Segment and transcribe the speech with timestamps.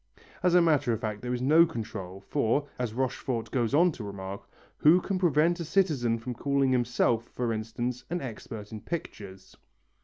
[0.41, 4.03] As a matter of fact there is no control, for, as Rochefort goes on to
[4.03, 9.55] remark: "Who can prevent a citizen from calling himself, for instance, an expert in pictures?"